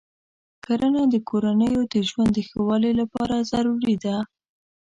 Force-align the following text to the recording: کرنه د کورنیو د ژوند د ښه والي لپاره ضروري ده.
کرنه 0.65 1.01
د 1.13 1.15
کورنیو 1.29 1.81
د 1.93 1.95
ژوند 2.09 2.31
د 2.33 2.39
ښه 2.47 2.59
والي 2.67 2.91
لپاره 3.01 3.47
ضروري 3.51 3.95
ده. 4.03 4.15